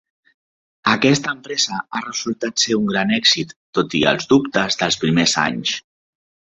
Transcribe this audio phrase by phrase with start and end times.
[0.93, 5.81] Aquesta empresa ha resultat ser un gran èxit, tot i els dubtes dels primers anys.